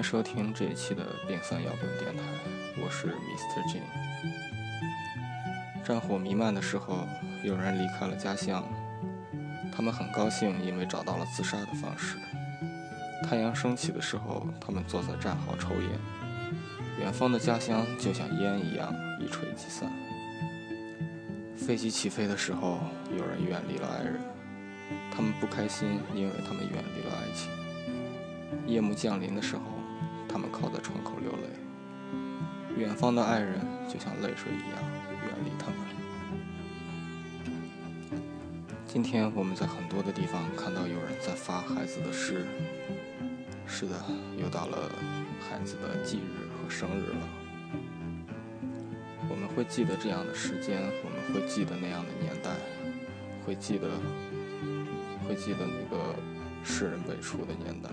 [0.00, 2.22] 迎收听这一期的零三摇滚电台，
[2.82, 3.60] 我是 Mr.
[3.68, 3.82] Jin。
[5.84, 7.06] 战火弥漫的时候，
[7.44, 8.64] 有人离开了家乡，
[9.70, 12.16] 他们很高兴，因为找到了自杀的方式。
[13.28, 15.90] 太阳升起的时候，他们坐在战壕抽烟，
[16.98, 18.90] 远方的家乡就像烟一样
[19.20, 19.92] 一吹即散。
[21.58, 22.78] 飞机起飞的时候，
[23.14, 24.18] 有人远离了爱人。
[25.14, 27.50] 他们不开心，因为他们远离了爱情。
[28.66, 29.62] 夜幕降临的时候，
[30.30, 31.48] 他们靠在窗口流泪。
[32.76, 34.78] 远方的爱人就像泪水一样
[35.26, 35.76] 远离他们。
[38.86, 42.46] 今天我们在很多的地方看到有人在发孩子的诗。
[43.66, 43.94] 是的，
[44.36, 44.90] 又到了
[45.40, 47.28] 孩子的忌日和生日了。
[49.28, 52.50] 我们会记得这样的时间，我们会记得那样的年代，
[53.44, 53.88] 会记得。
[55.28, 56.16] 会记得那个
[56.64, 57.88] 诗人辈出的年代。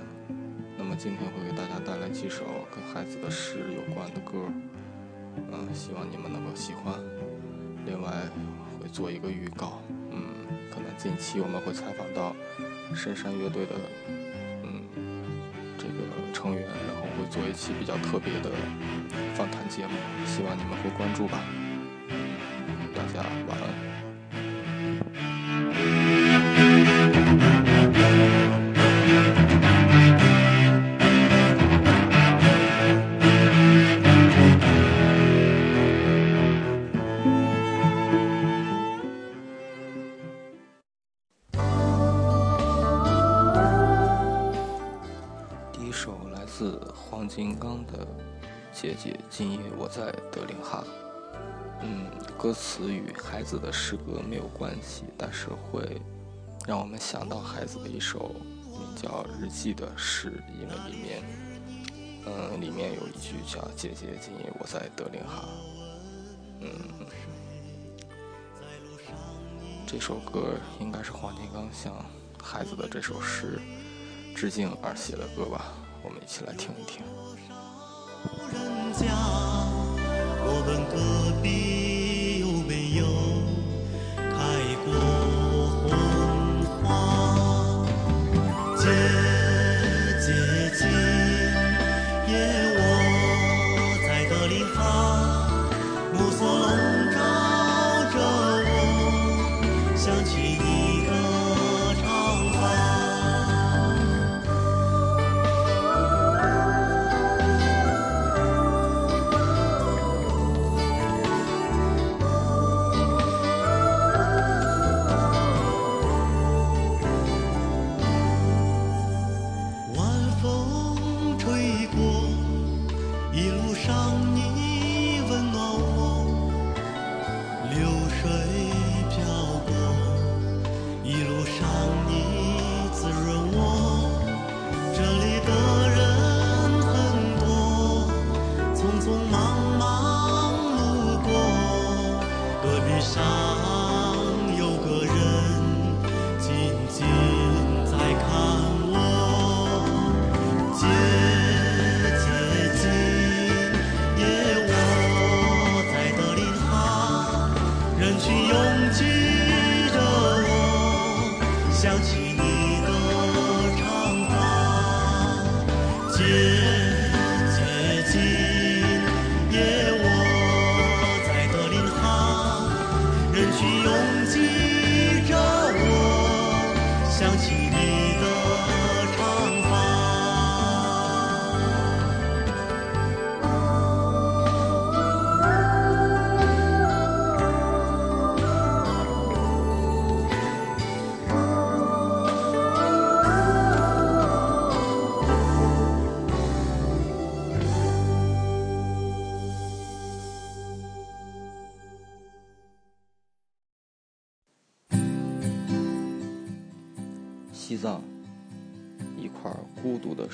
[0.88, 4.48] 那么今天会给大家带来几首跟孩子的诗有关的歌，
[5.52, 6.94] 嗯，希望你们能够喜欢。
[7.86, 8.10] 另外
[8.80, 12.34] 会做一个预告，嗯，可能近期我们会采访到
[12.96, 13.76] 深山乐队的
[14.64, 14.88] 嗯
[15.78, 18.50] 这个成员，然后会做一期比较特别的
[19.36, 19.92] 访谈节目，
[20.26, 21.44] 希望你们会关注吧。
[22.96, 23.67] 大家晚安。
[45.98, 48.08] 首来自黄金刚的
[48.72, 50.84] 姐姐，今夜我在德令哈。
[51.82, 52.06] 嗯，
[52.38, 56.00] 歌词与孩子的诗歌没有关系，但是会
[56.68, 59.10] 让我们想到孩子的一首名叫
[59.42, 61.24] 《日记》的诗，因为里面，
[62.28, 65.46] 嗯，里面有一句叫“姐姐，今夜我在德令哈”。
[66.62, 66.70] 嗯，
[69.88, 71.92] 这首歌应该是黄金刚向
[72.40, 73.60] 孩子的这首诗
[74.36, 75.74] 致敬而写的歌吧。
[76.04, 77.04] 我们一起来听一听。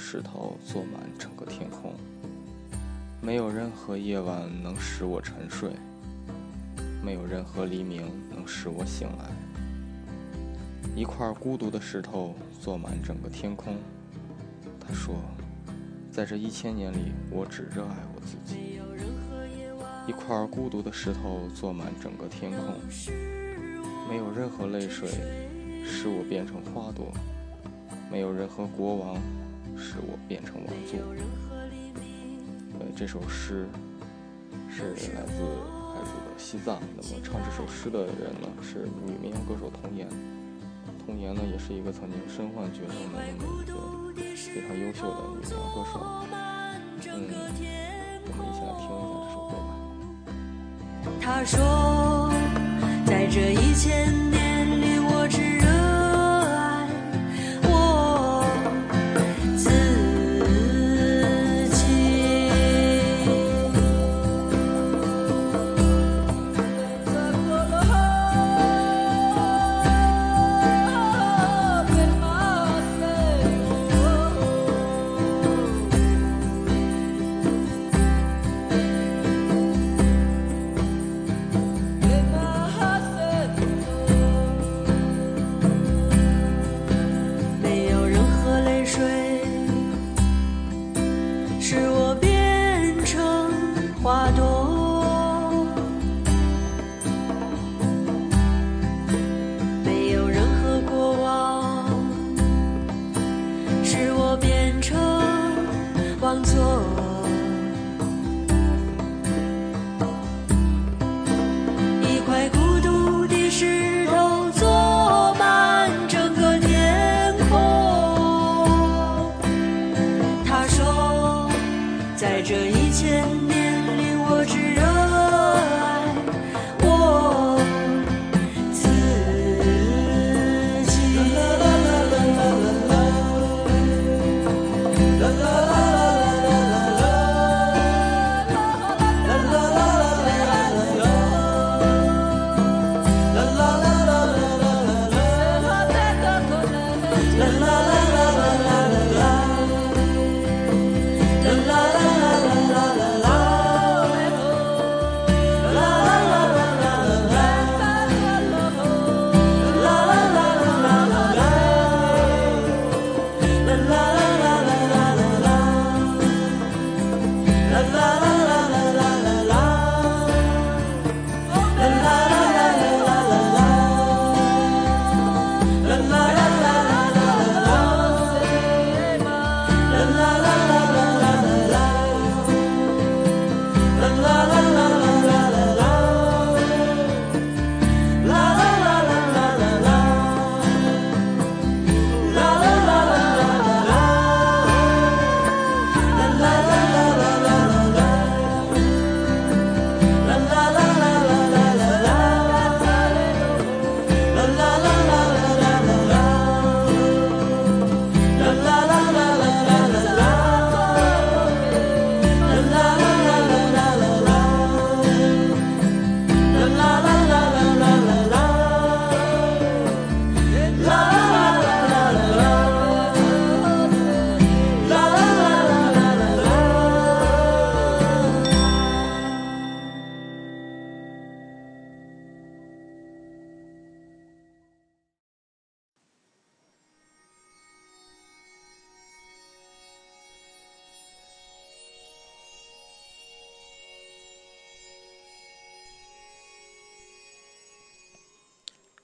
[0.06, 1.94] 石头坐满整个天空，
[3.22, 5.72] 没有任何夜晚能使我沉睡，
[7.02, 9.32] 没有任何黎明能使我醒来。
[10.94, 13.78] 一块孤独的石头坐满整个天空，
[14.78, 15.16] 他说，
[16.12, 18.82] 在这一千年里，我只热爱我自己。
[20.06, 22.76] 一块孤独的石头坐满整个天空，
[24.10, 25.10] 没有任何泪水。
[25.86, 27.12] 使我变成花朵，
[28.12, 29.18] 没有任何国王
[29.78, 31.00] 使我变成王座。
[32.80, 33.68] 呃，这首诗
[34.70, 35.44] 是来自
[35.94, 36.82] 孩子的西藏。
[36.96, 40.08] 那么唱这首诗的人呢，是女民谣歌手童颜。
[41.06, 43.44] 童颜呢，也是一个曾经身患绝症的那么一个
[44.36, 46.00] 非常优秀的女民谣歌手。
[47.06, 47.12] 嗯，
[48.26, 49.70] 我们一起来听一下这首歌吧。
[51.22, 52.32] 他说，
[53.06, 54.33] 在这一千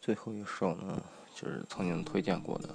[0.09, 0.99] 最后一首呢，
[1.35, 2.69] 就是曾经推荐过的，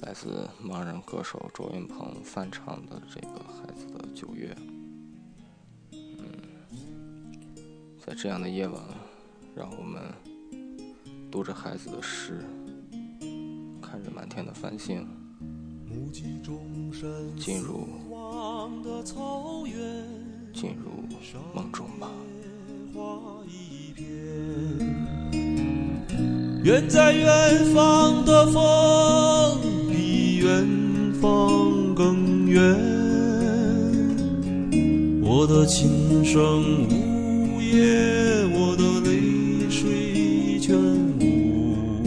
[0.00, 4.56] 来自盲人歌手周云鹏翻唱的这个《孩子的九月》。
[5.92, 6.32] 嗯，
[8.02, 8.82] 在这样的夜晚，
[9.54, 10.02] 让我们
[11.30, 12.42] 读着孩子的诗，
[13.82, 15.06] 看着满天的繁星，
[16.10, 17.86] 进入
[20.54, 21.04] 进入
[21.52, 22.10] 梦中吧。
[26.62, 28.60] 远在远方的风，
[29.90, 30.68] 比远
[31.18, 32.60] 方更远。
[35.22, 40.76] 我的琴声呜咽，我的泪水全
[41.18, 42.02] 无。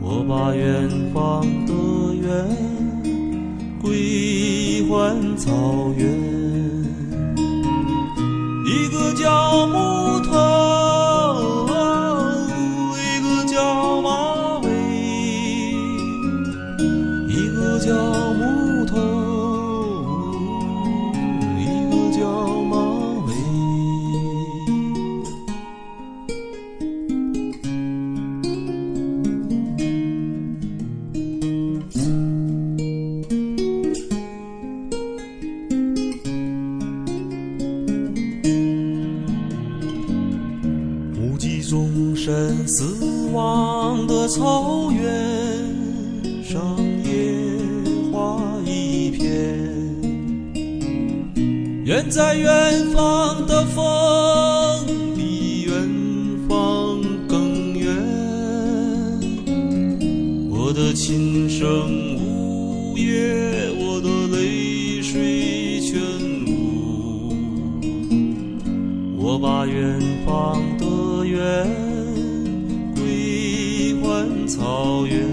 [0.00, 1.72] 我把远方的
[2.12, 2.44] 远
[3.80, 6.08] 归还草原，
[8.66, 10.13] 一个叫木
[41.74, 42.84] 终身死
[43.32, 45.02] 亡的草原
[46.44, 47.58] 上，野
[48.12, 49.58] 花一片。
[51.84, 55.74] 远在远方的风，比远
[56.48, 57.92] 方更远。
[60.48, 66.00] 我的琴声呜咽，我的泪水全
[66.46, 67.34] 无。
[69.18, 70.83] 我把远方的
[71.26, 71.66] 远
[72.94, 75.26] 归还草原，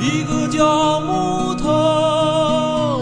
[0.00, 3.00] 一个叫木头，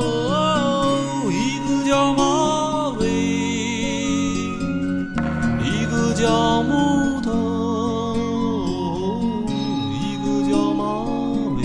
[1.31, 3.09] 一个叫马尾，
[5.65, 8.17] 一个叫木头，
[9.95, 10.85] 一个叫马
[11.57, 11.63] 尾，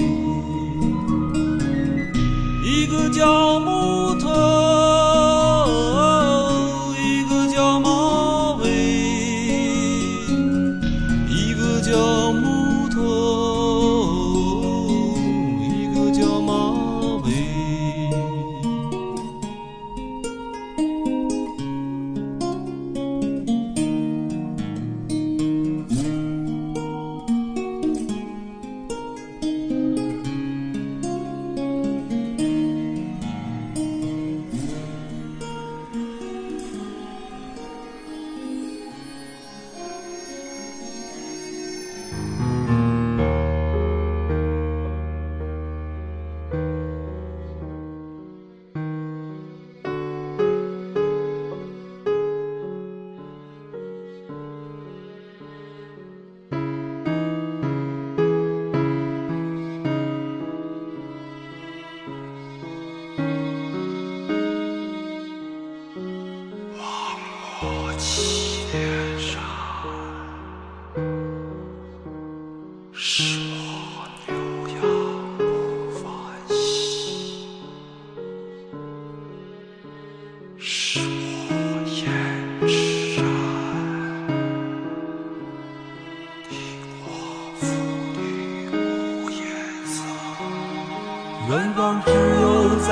[2.63, 3.98] 一个叫木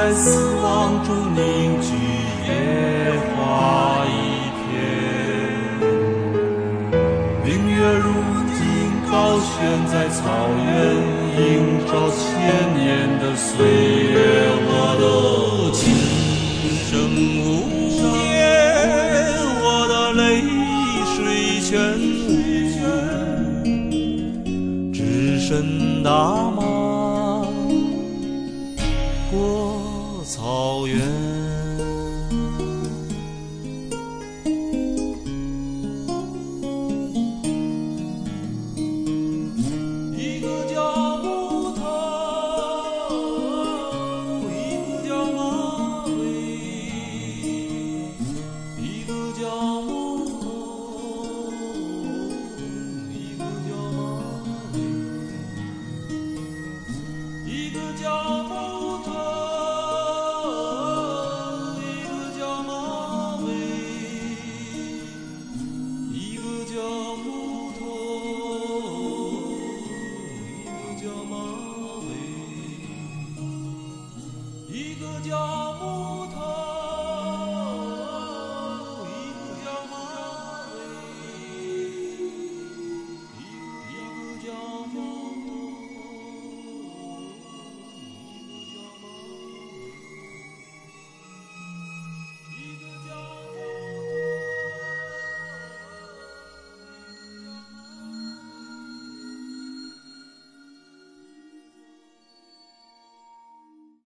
[0.08, 1.92] 在死亡中凝聚
[2.48, 4.10] 野花一
[4.56, 4.66] 片，
[7.44, 8.08] 明月如
[8.56, 8.58] 今
[9.12, 9.52] 高悬
[9.86, 10.24] 在草
[10.56, 10.66] 原，
[11.36, 11.44] 映
[11.88, 12.24] 照千
[12.78, 13.52] 年的岁
[14.14, 14.16] 月。
[14.70, 15.04] 我的
[15.76, 15.84] 琴
[16.88, 16.90] 声
[17.44, 17.46] 无
[18.32, 18.32] 言，
[19.62, 20.24] 我的泪
[21.18, 21.20] 水
[21.60, 21.70] 全
[22.30, 22.32] 无，
[24.94, 24.98] 只
[25.42, 26.10] 剩大
[49.38, 49.97] 叫